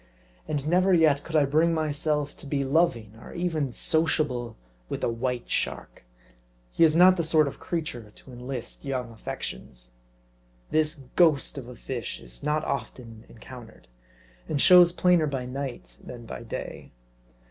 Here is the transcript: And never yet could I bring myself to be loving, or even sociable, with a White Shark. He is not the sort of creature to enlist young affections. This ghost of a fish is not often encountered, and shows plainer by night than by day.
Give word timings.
And 0.47 0.67
never 0.67 0.91
yet 0.95 1.23
could 1.23 1.35
I 1.35 1.45
bring 1.45 1.75
myself 1.75 2.35
to 2.37 2.47
be 2.47 2.63
loving, 2.65 3.13
or 3.21 3.33
even 3.33 3.71
sociable, 3.71 4.57
with 4.89 5.03
a 5.03 5.09
White 5.09 5.47
Shark. 5.47 6.03
He 6.71 6.83
is 6.83 6.95
not 6.95 7.17
the 7.17 7.21
sort 7.23 7.47
of 7.47 7.59
creature 7.59 8.09
to 8.09 8.31
enlist 8.33 8.83
young 8.83 9.11
affections. 9.11 9.91
This 10.71 11.03
ghost 11.15 11.55
of 11.59 11.67
a 11.67 11.75
fish 11.75 12.19
is 12.19 12.41
not 12.41 12.65
often 12.65 13.25
encountered, 13.29 13.87
and 14.49 14.59
shows 14.59 14.91
plainer 14.91 15.27
by 15.27 15.45
night 15.45 15.99
than 16.03 16.25
by 16.25 16.41
day. 16.41 16.93